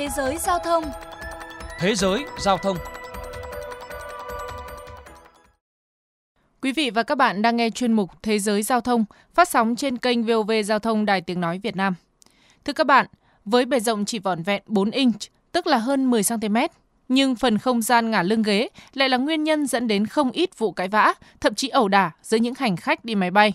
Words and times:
Thế 0.00 0.08
giới 0.08 0.38
giao 0.38 0.58
thông 0.58 0.84
Thế 1.78 1.94
giới 1.94 2.24
giao 2.38 2.58
thông 2.58 2.76
Quý 6.62 6.72
vị 6.72 6.90
và 6.90 7.02
các 7.02 7.14
bạn 7.14 7.42
đang 7.42 7.56
nghe 7.56 7.70
chuyên 7.70 7.92
mục 7.92 8.10
Thế 8.22 8.38
giới 8.38 8.62
giao 8.62 8.80
thông 8.80 9.04
phát 9.34 9.48
sóng 9.48 9.76
trên 9.76 9.98
kênh 9.98 10.22
VOV 10.22 10.50
Giao 10.64 10.78
thông 10.78 11.04
Đài 11.04 11.20
Tiếng 11.20 11.40
Nói 11.40 11.60
Việt 11.62 11.76
Nam. 11.76 11.94
Thưa 12.64 12.72
các 12.72 12.86
bạn, 12.86 13.06
với 13.44 13.64
bề 13.64 13.80
rộng 13.80 14.04
chỉ 14.04 14.18
vỏn 14.18 14.42
vẹn 14.42 14.62
4 14.66 14.90
inch, 14.90 15.20
tức 15.52 15.66
là 15.66 15.76
hơn 15.76 16.10
10 16.10 16.22
cm, 16.28 16.56
nhưng 17.08 17.36
phần 17.36 17.58
không 17.58 17.82
gian 17.82 18.10
ngả 18.10 18.22
lưng 18.22 18.42
ghế 18.42 18.68
lại 18.94 19.08
là 19.08 19.16
nguyên 19.16 19.44
nhân 19.44 19.66
dẫn 19.66 19.88
đến 19.88 20.06
không 20.06 20.30
ít 20.30 20.58
vụ 20.58 20.72
cãi 20.72 20.88
vã, 20.88 21.14
thậm 21.40 21.54
chí 21.54 21.68
ẩu 21.68 21.88
đả 21.88 22.10
giữa 22.22 22.36
những 22.36 22.54
hành 22.58 22.76
khách 22.76 23.04
đi 23.04 23.14
máy 23.14 23.30
bay. 23.30 23.52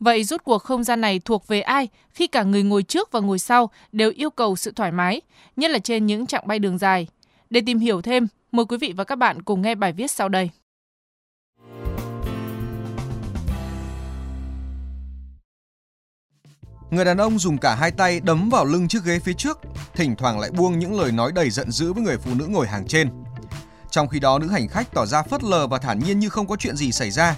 Vậy 0.00 0.24
rút 0.24 0.44
cuộc 0.44 0.58
không 0.58 0.84
gian 0.84 1.00
này 1.00 1.20
thuộc 1.24 1.46
về 1.46 1.60
ai 1.60 1.88
khi 2.10 2.26
cả 2.26 2.42
người 2.42 2.62
ngồi 2.62 2.82
trước 2.82 3.12
và 3.12 3.20
ngồi 3.20 3.38
sau 3.38 3.70
đều 3.92 4.12
yêu 4.16 4.30
cầu 4.30 4.56
sự 4.56 4.72
thoải 4.76 4.92
mái, 4.92 5.20
nhất 5.56 5.70
là 5.70 5.78
trên 5.78 6.06
những 6.06 6.26
chặng 6.26 6.46
bay 6.46 6.58
đường 6.58 6.78
dài? 6.78 7.06
Để 7.50 7.60
tìm 7.66 7.78
hiểu 7.78 8.02
thêm, 8.02 8.26
mời 8.52 8.66
quý 8.66 8.76
vị 8.80 8.92
và 8.96 9.04
các 9.04 9.16
bạn 9.16 9.42
cùng 9.42 9.62
nghe 9.62 9.74
bài 9.74 9.92
viết 9.92 10.10
sau 10.10 10.28
đây. 10.28 10.50
Người 16.90 17.04
đàn 17.04 17.18
ông 17.18 17.38
dùng 17.38 17.58
cả 17.58 17.74
hai 17.74 17.90
tay 17.90 18.20
đấm 18.20 18.48
vào 18.48 18.64
lưng 18.64 18.88
chiếc 18.88 19.04
ghế 19.04 19.18
phía 19.18 19.32
trước, 19.32 19.60
thỉnh 19.94 20.16
thoảng 20.16 20.40
lại 20.40 20.50
buông 20.50 20.78
những 20.78 21.00
lời 21.00 21.12
nói 21.12 21.32
đầy 21.32 21.50
giận 21.50 21.70
dữ 21.70 21.92
với 21.92 22.02
người 22.02 22.16
phụ 22.18 22.30
nữ 22.34 22.46
ngồi 22.46 22.66
hàng 22.66 22.86
trên. 22.86 23.10
Trong 23.90 24.08
khi 24.08 24.20
đó, 24.20 24.38
nữ 24.38 24.48
hành 24.48 24.68
khách 24.68 24.92
tỏ 24.94 25.06
ra 25.06 25.22
phớt 25.22 25.44
lờ 25.44 25.66
và 25.66 25.78
thản 25.78 25.98
nhiên 25.98 26.18
như 26.18 26.28
không 26.28 26.46
có 26.46 26.56
chuyện 26.56 26.76
gì 26.76 26.92
xảy 26.92 27.10
ra. 27.10 27.36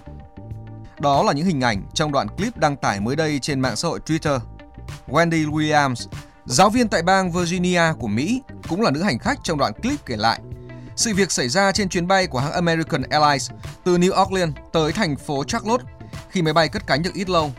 Đó 1.01 1.23
là 1.23 1.33
những 1.33 1.47
hình 1.47 1.61
ảnh 1.61 1.83
trong 1.95 2.13
đoạn 2.13 2.29
clip 2.29 2.57
đăng 2.57 2.77
tải 2.77 3.01
mới 3.01 3.17
đây 3.17 3.39
trên 3.39 3.61
mạng 3.61 3.77
xã 3.77 3.89
hội 3.89 4.01
Twitter. 4.07 4.39
Wendy 5.09 5.51
Williams, 5.51 6.07
giáo 6.45 6.71
viên 6.71 6.89
tại 6.89 7.03
bang 7.03 7.33
Virginia 7.33 7.83
của 7.99 8.09
Mỹ, 8.09 8.43
cũng 8.69 8.83
là 8.83 8.91
nữ 8.91 9.03
hành 9.03 9.19
khách 9.19 9.39
trong 9.43 9.59
đoạn 9.59 9.73
clip 9.73 10.07
kể 10.07 10.17
lại. 10.17 10.41
Sự 10.97 11.15
việc 11.15 11.33
xảy 11.33 11.49
ra 11.49 11.73
trên 11.73 11.89
chuyến 11.89 12.07
bay 12.07 12.27
của 12.27 12.39
hãng 12.39 12.53
American 12.53 13.03
Airlines 13.03 13.51
từ 13.85 13.99
New 13.99 14.23
Orleans 14.23 14.55
tới 14.73 14.93
thành 14.93 15.17
phố 15.17 15.45
Charlotte. 15.45 15.85
Khi 16.29 16.43
máy 16.43 16.53
bay 16.53 16.69
cất 16.69 16.87
cánh 16.87 17.03
được 17.03 17.15
ít 17.15 17.29
lâu, 17.29 17.53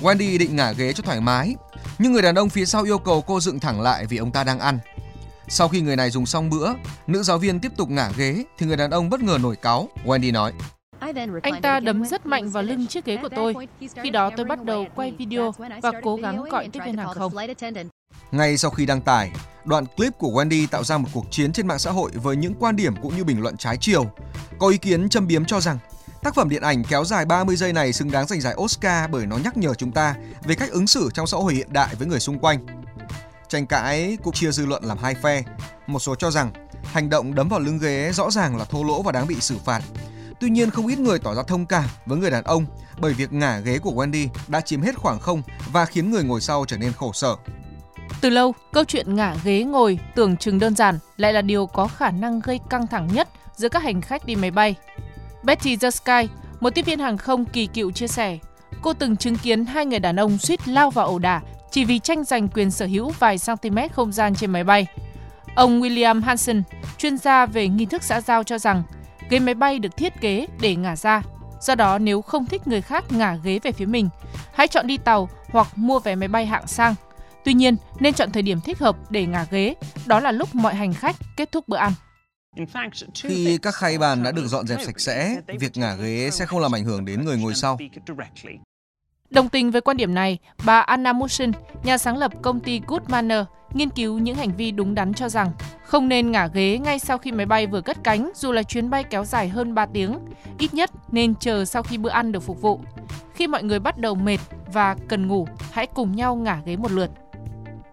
Wendy 0.00 0.38
định 0.38 0.56
ngả 0.56 0.72
ghế 0.72 0.92
cho 0.92 1.02
thoải 1.02 1.20
mái, 1.20 1.54
nhưng 1.98 2.12
người 2.12 2.22
đàn 2.22 2.34
ông 2.34 2.48
phía 2.48 2.66
sau 2.66 2.82
yêu 2.82 2.98
cầu 2.98 3.22
cô 3.22 3.40
dựng 3.40 3.60
thẳng 3.60 3.80
lại 3.80 4.06
vì 4.06 4.16
ông 4.16 4.32
ta 4.32 4.44
đang 4.44 4.58
ăn. 4.58 4.78
Sau 5.48 5.68
khi 5.68 5.80
người 5.80 5.96
này 5.96 6.10
dùng 6.10 6.26
xong 6.26 6.50
bữa, 6.50 6.72
nữ 7.06 7.22
giáo 7.22 7.38
viên 7.38 7.60
tiếp 7.60 7.72
tục 7.76 7.90
ngả 7.90 8.10
ghế 8.16 8.44
thì 8.58 8.66
người 8.66 8.76
đàn 8.76 8.90
ông 8.90 9.10
bất 9.10 9.20
ngờ 9.20 9.38
nổi 9.42 9.56
cáu. 9.56 9.88
Wendy 10.04 10.32
nói. 10.32 10.52
Anh 11.42 11.62
ta 11.62 11.80
đấm 11.80 12.04
rất 12.04 12.26
mạnh 12.26 12.50
vào 12.50 12.62
lưng 12.62 12.86
chiếc 12.86 13.04
ghế 13.04 13.16
của 13.22 13.28
tôi. 13.28 13.54
Khi 14.02 14.10
đó 14.10 14.30
tôi 14.36 14.46
bắt 14.46 14.64
đầu 14.64 14.86
quay 14.94 15.12
video 15.18 15.54
và 15.82 15.92
cố 16.02 16.16
gắng 16.16 16.44
gọi 16.44 16.68
tiếp 16.68 16.80
viên 16.86 16.96
hàng 16.96 17.14
không. 17.14 17.32
Ngay 18.30 18.56
sau 18.56 18.70
khi 18.70 18.86
đăng 18.86 19.00
tải, 19.00 19.32
đoạn 19.64 19.86
clip 19.86 20.12
của 20.18 20.28
Wendy 20.28 20.66
tạo 20.66 20.84
ra 20.84 20.98
một 20.98 21.08
cuộc 21.12 21.26
chiến 21.30 21.52
trên 21.52 21.66
mạng 21.66 21.78
xã 21.78 21.90
hội 21.90 22.10
với 22.14 22.36
những 22.36 22.54
quan 22.54 22.76
điểm 22.76 22.94
cũng 23.02 23.16
như 23.16 23.24
bình 23.24 23.42
luận 23.42 23.56
trái 23.56 23.76
chiều. 23.80 24.10
Có 24.58 24.68
ý 24.68 24.78
kiến 24.78 25.08
châm 25.08 25.26
biếm 25.26 25.44
cho 25.44 25.60
rằng 25.60 25.78
Tác 26.26 26.34
phẩm 26.34 26.48
điện 26.48 26.62
ảnh 26.62 26.84
kéo 26.84 27.04
dài 27.04 27.24
30 27.24 27.56
giây 27.56 27.72
này 27.72 27.92
xứng 27.92 28.10
đáng 28.10 28.26
giành 28.26 28.40
giải 28.40 28.54
Oscar 28.56 29.10
bởi 29.10 29.26
nó 29.26 29.36
nhắc 29.36 29.56
nhở 29.56 29.74
chúng 29.74 29.92
ta 29.92 30.14
về 30.44 30.54
cách 30.54 30.70
ứng 30.70 30.86
xử 30.86 31.10
trong 31.14 31.26
xã 31.26 31.38
hội 31.38 31.54
hiện 31.54 31.72
đại 31.72 31.94
với 31.94 32.08
người 32.08 32.20
xung 32.20 32.38
quanh. 32.38 32.66
Tranh 33.48 33.66
cãi 33.66 34.18
cũng 34.22 34.32
chia 34.32 34.50
dư 34.50 34.66
luận 34.66 34.84
làm 34.84 34.98
hai 34.98 35.14
phe. 35.14 35.42
Một 35.86 35.98
số 35.98 36.14
cho 36.14 36.30
rằng 36.30 36.50
hành 36.84 37.10
động 37.10 37.34
đấm 37.34 37.48
vào 37.48 37.60
lưng 37.60 37.78
ghế 37.78 38.12
rõ 38.14 38.30
ràng 38.30 38.56
là 38.56 38.64
thô 38.64 38.84
lỗ 38.84 39.02
và 39.02 39.12
đáng 39.12 39.26
bị 39.26 39.40
xử 39.40 39.58
phạt. 39.64 39.82
Tuy 40.40 40.50
nhiên 40.50 40.70
không 40.70 40.86
ít 40.86 40.98
người 40.98 41.18
tỏ 41.18 41.34
ra 41.34 41.42
thông 41.42 41.66
cảm 41.66 41.84
với 42.06 42.18
người 42.18 42.30
đàn 42.30 42.44
ông 42.44 42.66
bởi 42.98 43.12
việc 43.12 43.32
ngả 43.32 43.58
ghế 43.58 43.78
của 43.78 43.90
Wendy 43.90 44.28
đã 44.48 44.60
chiếm 44.60 44.80
hết 44.80 44.94
khoảng 44.96 45.18
không 45.18 45.42
và 45.72 45.84
khiến 45.84 46.10
người 46.10 46.24
ngồi 46.24 46.40
sau 46.40 46.64
trở 46.68 46.76
nên 46.76 46.92
khổ 46.92 47.12
sở. 47.12 47.36
Từ 48.20 48.30
lâu, 48.30 48.54
câu 48.72 48.84
chuyện 48.84 49.14
ngả 49.14 49.36
ghế 49.44 49.64
ngồi 49.64 49.98
tưởng 50.14 50.36
chừng 50.36 50.58
đơn 50.58 50.76
giản 50.76 50.98
lại 51.16 51.32
là 51.32 51.42
điều 51.42 51.66
có 51.66 51.86
khả 51.88 52.10
năng 52.10 52.40
gây 52.40 52.60
căng 52.70 52.86
thẳng 52.86 53.08
nhất 53.12 53.28
giữa 53.56 53.68
các 53.68 53.82
hành 53.82 54.00
khách 54.00 54.26
đi 54.26 54.36
máy 54.36 54.50
bay. 54.50 54.74
Betty 55.42 55.76
The 55.76 55.90
Sky, 55.90 56.28
một 56.60 56.70
tiếp 56.74 56.86
viên 56.86 56.98
hàng 56.98 57.18
không 57.18 57.44
kỳ 57.44 57.66
cựu 57.66 57.90
chia 57.90 58.08
sẻ, 58.08 58.38
cô 58.82 58.92
từng 58.92 59.16
chứng 59.16 59.36
kiến 59.36 59.64
hai 59.64 59.86
người 59.86 59.98
đàn 59.98 60.16
ông 60.16 60.38
suýt 60.38 60.68
lao 60.68 60.90
vào 60.90 61.06
ẩu 61.06 61.18
đả 61.18 61.40
chỉ 61.70 61.84
vì 61.84 61.98
tranh 61.98 62.24
giành 62.24 62.48
quyền 62.48 62.70
sở 62.70 62.86
hữu 62.86 63.12
vài 63.18 63.36
cm 63.46 63.78
không 63.92 64.12
gian 64.12 64.34
trên 64.34 64.50
máy 64.50 64.64
bay. 64.64 64.86
Ông 65.54 65.80
William 65.82 66.22
Hansen, 66.22 66.62
chuyên 66.98 67.18
gia 67.18 67.46
về 67.46 67.68
nghi 67.68 67.86
thức 67.86 68.02
xã 68.02 68.20
giao 68.20 68.42
cho 68.44 68.58
rằng 68.58 68.82
ghế 69.30 69.38
máy 69.38 69.54
bay 69.54 69.78
được 69.78 69.96
thiết 69.96 70.12
kế 70.20 70.46
để 70.60 70.76
ngả 70.76 70.96
ra. 70.96 71.22
Do 71.60 71.74
đó 71.74 71.98
nếu 71.98 72.22
không 72.22 72.46
thích 72.46 72.66
người 72.66 72.80
khác 72.80 73.04
ngả 73.12 73.36
ghế 73.44 73.58
về 73.62 73.72
phía 73.72 73.86
mình, 73.86 74.08
hãy 74.54 74.68
chọn 74.68 74.86
đi 74.86 74.96
tàu 74.96 75.28
hoặc 75.48 75.78
mua 75.78 75.98
vé 75.98 76.14
máy 76.14 76.28
bay 76.28 76.46
hạng 76.46 76.66
sang. 76.66 76.94
Tuy 77.44 77.54
nhiên, 77.54 77.76
nên 78.00 78.14
chọn 78.14 78.32
thời 78.32 78.42
điểm 78.42 78.60
thích 78.60 78.78
hợp 78.78 78.96
để 79.10 79.26
ngả 79.26 79.46
ghế, 79.50 79.74
đó 80.06 80.20
là 80.20 80.32
lúc 80.32 80.54
mọi 80.54 80.74
hành 80.74 80.94
khách 80.94 81.16
kết 81.36 81.52
thúc 81.52 81.68
bữa 81.68 81.76
ăn. 81.76 81.92
Khi 83.14 83.58
các 83.62 83.74
khay 83.74 83.98
bàn 83.98 84.22
đã 84.22 84.32
được 84.32 84.46
dọn 84.46 84.66
dẹp 84.66 84.80
sạch 84.82 85.00
sẽ, 85.00 85.36
việc 85.58 85.76
ngả 85.76 85.94
ghế 85.94 86.30
sẽ 86.32 86.46
không 86.46 86.60
làm 86.60 86.74
ảnh 86.74 86.84
hưởng 86.84 87.04
đến 87.04 87.24
người 87.24 87.36
ngồi 87.36 87.54
sau. 87.54 87.78
Đồng 89.30 89.48
tình 89.48 89.70
với 89.70 89.80
quan 89.80 89.96
điểm 89.96 90.14
này, 90.14 90.38
bà 90.64 90.80
Anna 90.80 91.12
Mushin, 91.12 91.50
nhà 91.84 91.98
sáng 91.98 92.16
lập 92.18 92.32
công 92.42 92.60
ty 92.60 92.80
Good 92.86 93.02
Manner, 93.08 93.44
nghiên 93.72 93.90
cứu 93.90 94.18
những 94.18 94.36
hành 94.36 94.56
vi 94.56 94.70
đúng 94.70 94.94
đắn 94.94 95.14
cho 95.14 95.28
rằng 95.28 95.52
không 95.84 96.08
nên 96.08 96.32
ngả 96.32 96.46
ghế 96.46 96.78
ngay 96.78 96.98
sau 96.98 97.18
khi 97.18 97.32
máy 97.32 97.46
bay 97.46 97.66
vừa 97.66 97.80
cất 97.80 98.04
cánh 98.04 98.30
dù 98.34 98.52
là 98.52 98.62
chuyến 98.62 98.90
bay 98.90 99.04
kéo 99.04 99.24
dài 99.24 99.48
hơn 99.48 99.74
3 99.74 99.86
tiếng, 99.86 100.18
ít 100.58 100.74
nhất 100.74 100.90
nên 101.12 101.34
chờ 101.34 101.64
sau 101.64 101.82
khi 101.82 101.98
bữa 101.98 102.10
ăn 102.10 102.32
được 102.32 102.40
phục 102.40 102.60
vụ. 102.62 102.80
Khi 103.34 103.46
mọi 103.46 103.62
người 103.62 103.78
bắt 103.78 103.98
đầu 103.98 104.14
mệt 104.14 104.38
và 104.72 104.96
cần 105.08 105.26
ngủ, 105.26 105.48
hãy 105.72 105.86
cùng 105.86 106.16
nhau 106.16 106.36
ngả 106.36 106.60
ghế 106.66 106.76
một 106.76 106.92
lượt. 106.92 107.10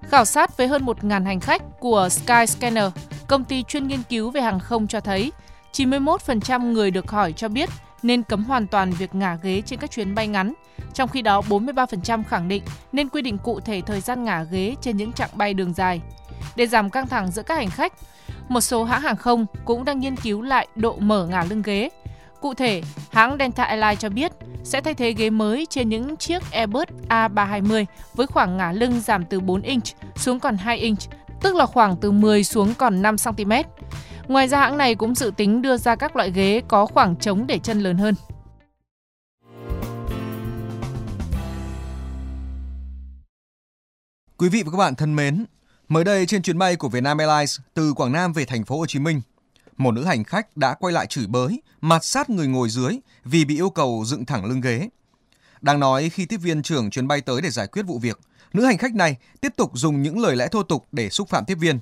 Khảo 0.10 0.26
sát 0.26 0.58
với 0.58 0.68
hơn 0.68 0.86
1.000 0.86 1.26
hành 1.26 1.40
khách 1.40 1.80
của 1.80 2.10
Skyscanner, 2.10 2.92
công 3.28 3.44
ty 3.44 3.64
chuyên 3.64 3.88
nghiên 3.88 4.04
cứu 4.10 4.32
về 4.32 4.42
hàng 4.42 4.60
không 4.60 4.88
cho 4.88 5.00
thấy 5.00 5.32
91% 5.74 6.72
người 6.72 6.92
được 6.92 7.12
hỏi 7.12 7.34
cho 7.34 7.48
biết 7.48 7.70
nên 8.04 8.24
cấm 8.24 8.44
hoàn 8.44 8.68
toàn 8.68 8.92
việc 8.92 9.16
ngả 9.16 9.38
ghế 9.44 9.62
trên 9.66 9.80
các 9.80 9.92
chuyến 9.92 10.16
bay 10.16 10.28
ngắn, 10.28 10.54
trong 10.94 11.10
khi 11.10 11.22
đó 11.22 11.42
43% 11.50 12.24
khẳng 12.24 12.48
định 12.48 12.64
nên 12.92 13.10
quy 13.10 13.22
định 13.22 13.38
cụ 13.38 13.60
thể 13.60 13.82
thời 13.82 14.02
gian 14.02 14.24
ngả 14.24 14.44
ghế 14.44 14.76
trên 14.82 14.98
những 14.98 15.14
chặng 15.14 15.30
bay 15.34 15.54
đường 15.54 15.74
dài. 15.74 16.02
Để 16.56 16.68
giảm 16.68 16.90
căng 16.90 17.08
thẳng 17.08 17.32
giữa 17.32 17.44
các 17.44 17.56
hành 17.56 17.70
khách, 17.70 17.94
một 18.50 18.62
số 18.62 18.84
hãng 18.84 19.02
hàng 19.02 19.18
không 19.18 19.46
cũng 19.66 19.86
đang 19.86 20.00
nghiên 20.00 20.16
cứu 20.16 20.42
lại 20.42 20.68
độ 20.76 20.96
mở 21.00 21.28
ngả 21.28 21.44
lưng 21.50 21.62
ghế. 21.62 21.90
Cụ 22.42 22.54
thể, 22.54 22.82
hãng 23.12 23.36
Delta 23.40 23.64
Airlines 23.64 24.00
cho 24.00 24.10
biết 24.10 24.32
sẽ 24.64 24.82
thay 24.82 24.94
thế 24.94 25.12
ghế 25.12 25.30
mới 25.30 25.66
trên 25.70 25.90
những 25.90 26.18
chiếc 26.18 26.52
Airbus 26.52 26.88
A320 27.10 27.86
với 28.14 28.28
khoảng 28.28 28.58
ngả 28.58 28.72
lưng 28.72 29.00
giảm 29.00 29.26
từ 29.26 29.40
4 29.40 29.62
inch 29.62 29.84
xuống 30.16 30.40
còn 30.40 30.58
2 30.58 30.78
inch, 30.78 31.00
tức 31.42 31.56
là 31.56 31.66
khoảng 31.66 31.98
từ 31.98 32.12
10 32.12 32.44
xuống 32.44 32.74
còn 32.74 33.02
5 33.02 33.16
cm. 33.18 33.52
Ngoài 34.28 34.48
ra 34.48 34.60
hãng 34.60 34.78
này 34.78 34.96
cũng 34.96 35.16
dự 35.16 35.32
tính 35.38 35.62
đưa 35.62 35.78
ra 35.78 35.96
các 35.96 36.16
loại 36.16 36.32
ghế 36.32 36.62
có 36.68 36.86
khoảng 36.86 37.16
trống 37.16 37.48
để 37.48 37.60
chân 37.60 37.80
lớn 37.80 37.98
hơn. 37.98 38.16
Quý 44.38 44.50
vị 44.50 44.64
và 44.64 44.72
các 44.72 44.78
bạn 44.78 44.96
thân 44.96 45.16
mến, 45.16 45.46
mới 45.88 46.04
đây 46.04 46.26
trên 46.26 46.42
chuyến 46.42 46.58
bay 46.58 46.76
của 46.76 46.90
Vietnam 46.90 47.18
Airlines 47.18 47.60
từ 47.74 47.94
Quảng 47.94 48.12
Nam 48.12 48.34
về 48.34 48.46
thành 48.46 48.64
phố 48.64 48.78
Hồ 48.78 48.86
Chí 48.86 49.00
Minh, 49.00 49.22
một 49.78 49.92
nữ 49.92 50.04
hành 50.04 50.24
khách 50.24 50.58
đã 50.58 50.74
quay 50.74 50.94
lại 50.94 51.06
chửi 51.08 51.28
bới, 51.28 51.62
mặt 51.82 52.04
sát 52.04 52.30
người 52.30 52.48
ngồi 52.48 52.70
dưới 52.70 53.00
vì 53.24 53.46
bị 53.46 53.56
yêu 53.56 53.70
cầu 53.70 54.04
dựng 54.06 54.26
thẳng 54.26 54.46
lưng 54.46 54.62
ghế. 54.62 54.90
Đang 55.62 55.80
nói 55.80 56.10
khi 56.10 56.26
tiếp 56.26 56.38
viên 56.38 56.62
trưởng 56.62 56.90
chuyến 56.90 57.08
bay 57.08 57.22
tới 57.22 57.42
để 57.42 57.50
giải 57.50 57.68
quyết 57.68 57.84
vụ 57.84 58.00
việc, 58.00 58.20
nữ 58.54 58.66
hành 58.66 58.78
khách 58.78 58.96
này 58.96 59.18
tiếp 59.42 59.54
tục 59.58 59.72
dùng 59.74 60.02
những 60.02 60.20
lời 60.20 60.36
lẽ 60.36 60.48
thô 60.48 60.64
tục 60.64 60.88
để 60.92 61.10
xúc 61.10 61.30
phạm 61.30 61.46
tiếp 61.46 61.56
viên. 61.56 61.80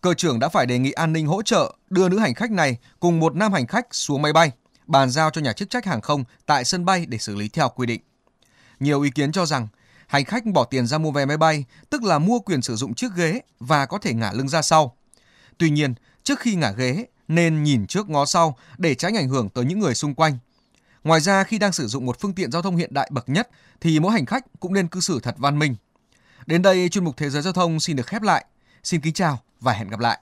Cơ 0.00 0.14
trưởng 0.14 0.38
đã 0.38 0.48
phải 0.48 0.66
đề 0.66 0.78
nghị 0.78 0.92
an 0.92 1.12
ninh 1.12 1.26
hỗ 1.26 1.42
trợ 1.42 1.74
đưa 1.90 2.08
nữ 2.08 2.18
hành 2.18 2.34
khách 2.34 2.50
này 2.50 2.76
cùng 3.00 3.20
một 3.20 3.36
nam 3.36 3.52
hành 3.52 3.66
khách 3.66 3.86
xuống 3.90 4.22
máy 4.22 4.32
bay, 4.32 4.50
bàn 4.86 5.10
giao 5.10 5.30
cho 5.30 5.40
nhà 5.40 5.52
chức 5.52 5.70
trách 5.70 5.84
hàng 5.84 6.00
không 6.00 6.24
tại 6.46 6.64
sân 6.64 6.84
bay 6.84 7.06
để 7.06 7.18
xử 7.18 7.34
lý 7.34 7.48
theo 7.48 7.68
quy 7.68 7.86
định. 7.86 8.00
Nhiều 8.80 9.02
ý 9.02 9.10
kiến 9.10 9.32
cho 9.32 9.46
rằng 9.46 9.68
hành 10.06 10.24
khách 10.24 10.46
bỏ 10.46 10.64
tiền 10.64 10.86
ra 10.86 10.98
mua 10.98 11.10
vé 11.10 11.24
máy 11.24 11.36
bay, 11.36 11.64
tức 11.90 12.02
là 12.02 12.18
mua 12.18 12.38
quyền 12.38 12.62
sử 12.62 12.76
dụng 12.76 12.94
chiếc 12.94 13.14
ghế 13.16 13.40
và 13.60 13.86
có 13.86 13.98
thể 13.98 14.14
ngả 14.14 14.32
lưng 14.32 14.48
ra 14.48 14.62
sau. 14.62 14.96
Tuy 15.58 15.70
nhiên, 15.70 15.94
trước 16.22 16.40
khi 16.40 16.54
ngả 16.54 16.70
ghế 16.70 17.06
nên 17.28 17.62
nhìn 17.62 17.86
trước 17.86 18.10
ngó 18.10 18.26
sau 18.26 18.56
để 18.78 18.94
tránh 18.94 19.16
ảnh 19.16 19.28
hưởng 19.28 19.48
tới 19.48 19.64
những 19.64 19.78
người 19.78 19.94
xung 19.94 20.14
quanh. 20.14 20.38
Ngoài 21.04 21.20
ra 21.20 21.44
khi 21.44 21.58
đang 21.58 21.72
sử 21.72 21.86
dụng 21.86 22.06
một 22.06 22.20
phương 22.20 22.34
tiện 22.34 22.52
giao 22.52 22.62
thông 22.62 22.76
hiện 22.76 22.94
đại 22.94 23.10
bậc 23.12 23.28
nhất 23.28 23.48
thì 23.80 24.00
mỗi 24.00 24.12
hành 24.12 24.26
khách 24.26 24.44
cũng 24.60 24.74
nên 24.74 24.88
cư 24.88 25.00
xử 25.00 25.20
thật 25.20 25.34
văn 25.38 25.58
minh. 25.58 25.76
Đến 26.46 26.62
đây 26.62 26.88
chuyên 26.88 27.04
mục 27.04 27.16
Thế 27.16 27.30
giới 27.30 27.42
giao 27.42 27.52
thông 27.52 27.80
xin 27.80 27.96
được 27.96 28.06
khép 28.06 28.22
lại. 28.22 28.44
Xin 28.84 29.00
kính 29.00 29.14
chào 29.14 29.38
và 29.60 29.72
hẹn 29.72 29.88
gặp 29.88 30.00
lại. 30.00 30.18